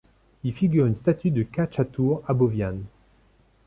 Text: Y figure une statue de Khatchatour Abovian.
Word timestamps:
Y 0.43 0.51
figure 0.51 0.87
une 0.87 0.95
statue 0.95 1.29
de 1.29 1.43
Khatchatour 1.43 2.23
Abovian. 2.27 2.77